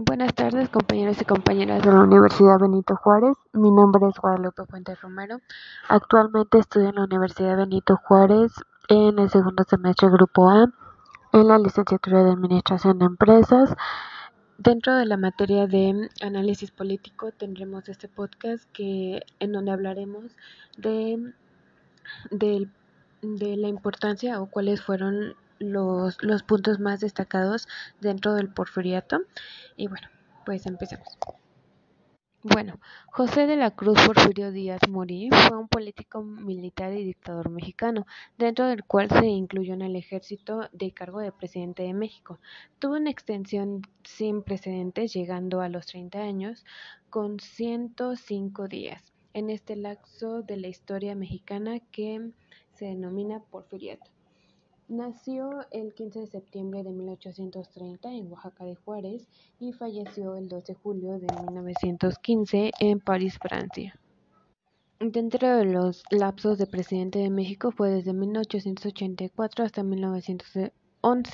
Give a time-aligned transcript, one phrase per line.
[0.00, 3.36] Buenas tardes, compañeros y compañeras de la Universidad Benito Juárez.
[3.52, 5.40] Mi nombre es Guadalupe Fuentes Romero.
[5.88, 8.52] Actualmente estudio en la Universidad Benito Juárez
[8.88, 10.72] en el segundo semestre Grupo A,
[11.32, 13.74] en la licenciatura de Administración de Empresas.
[14.56, 20.26] Dentro de la materia de análisis político tendremos este podcast que en donde hablaremos
[20.76, 21.32] de,
[22.30, 22.68] de,
[23.22, 27.68] de la importancia o cuáles fueron los, los puntos más destacados
[28.00, 29.20] dentro del porfiriato.
[29.76, 30.08] Y bueno,
[30.44, 31.18] pues empecemos.
[32.44, 32.78] Bueno,
[33.10, 38.06] José de la Cruz Porfirio Díaz Morí fue un político militar y dictador mexicano,
[38.38, 42.38] dentro del cual se incluyó en el ejército de cargo de presidente de México.
[42.78, 46.64] Tuvo una extensión sin precedentes, llegando a los 30 años,
[47.10, 49.02] con 105 días,
[49.34, 52.30] en este lapso de la historia mexicana que
[52.72, 54.17] se denomina porfiriato.
[54.88, 59.28] Nació el 15 de septiembre de 1830 en Oaxaca de Juárez
[59.60, 64.00] y falleció el 2 de julio de 1915 en París, Francia.
[64.98, 71.32] Dentro de los lapsos de presidente de México fue desde 1884 hasta 1911.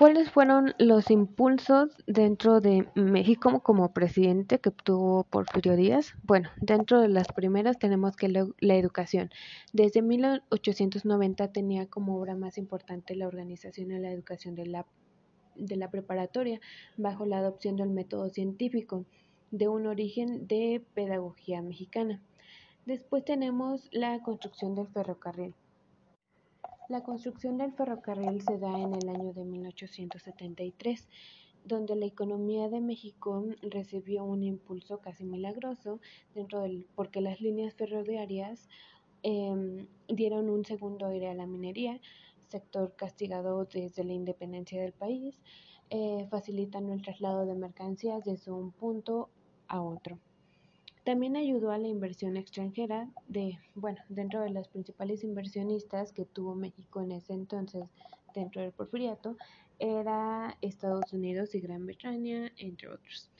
[0.00, 6.14] ¿Cuáles fueron los impulsos dentro de México como presidente que obtuvo Porfirio Díaz?
[6.22, 9.28] Bueno, dentro de las primeras tenemos que la, educación.
[9.74, 14.86] Desde 1890 tenía como obra más importante la organización y la educación de la,
[15.54, 16.62] de preparatoria
[16.96, 19.04] bajo la adopción del método científico
[19.50, 22.22] de un origen de pedagogía mexicana.
[22.86, 25.54] Después tenemos la construcción del ferrocarril.
[26.90, 29.44] La construcción del ferrocarril se da en el año de
[29.86, 31.08] 1873,
[31.64, 36.00] donde la economía de México recibió un impulso casi milagroso
[36.34, 38.68] dentro del porque las líneas ferroviarias
[39.22, 42.00] eh, dieron un segundo aire a la minería,
[42.48, 45.40] sector castigado desde la independencia del país,
[45.90, 49.28] eh, facilitando el traslado de mercancías desde un punto
[49.68, 50.18] a otro.
[51.04, 56.54] También ayudó a la inversión extranjera de, bueno, dentro de las principales inversionistas que tuvo
[56.54, 57.84] México en ese entonces
[58.34, 59.36] dentro del porfiriato,
[59.78, 63.30] era Estados Unidos y Gran Bretaña, entre otros.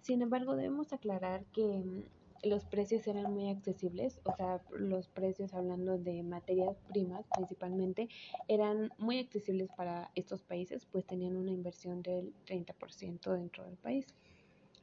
[0.00, 2.04] Sin embargo, debemos aclarar que mm,
[2.44, 8.08] los precios eran muy accesibles, o sea, los precios hablando de materias primas principalmente
[8.48, 14.06] eran muy accesibles para estos países, pues tenían una inversión del 30% dentro del país.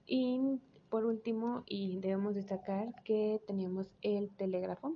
[0.06, 0.59] Y
[0.90, 4.96] por último, y debemos destacar que teníamos el telégrafo,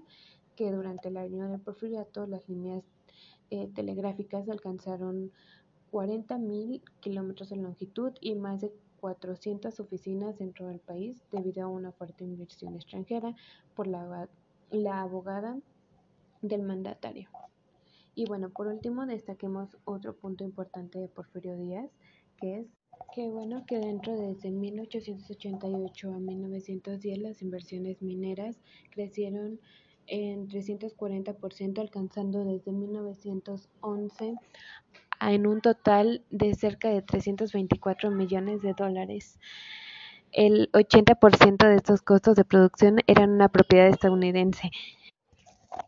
[0.55, 2.83] que durante el año del porfiriato las líneas
[3.49, 5.31] eh, telegráficas alcanzaron
[5.91, 11.91] 40.000 kilómetros de longitud y más de 400 oficinas dentro del país debido a una
[11.91, 13.35] fuerte inversión extranjera
[13.75, 14.29] por la,
[14.69, 15.59] la abogada
[16.41, 17.29] del mandatario.
[18.15, 21.89] Y bueno, por último destaquemos otro punto importante de Porfirio Díaz,
[22.37, 22.67] que es
[23.13, 29.59] que bueno que dentro de desde 1888 a 1910 las inversiones mineras crecieron
[30.07, 34.35] en 340%, alcanzando desde 1911
[35.21, 39.39] en un total de cerca de 324 millones de dólares.
[40.31, 44.71] El 80% de estos costos de producción eran una propiedad estadounidense.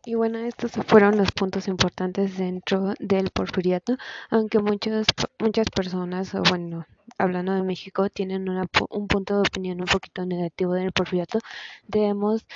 [0.06, 3.96] Y bueno, estos fueron los puntos importantes dentro del porfiriato,
[4.30, 5.06] aunque muchos,
[5.38, 6.86] muchas personas, bueno,
[7.18, 11.38] hablando de México, tienen una, un punto de opinión un poquito negativo del porfiriato,
[11.86, 12.46] debemos,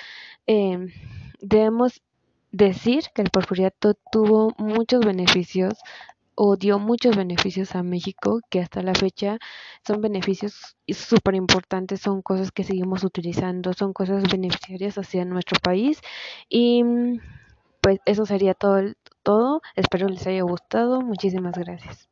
[0.46, 0.78] eh,
[1.40, 2.02] debemos
[2.52, 5.74] decir que el porfiriato tuvo muchos beneficios
[6.34, 9.38] o dio muchos beneficios a México que hasta la fecha
[9.86, 16.00] son beneficios súper importantes, son cosas que seguimos utilizando, son cosas beneficiarias hacia nuestro país
[16.48, 16.84] y
[17.80, 19.62] pues eso sería todo, todo.
[19.74, 22.08] espero les haya gustado, muchísimas gracias.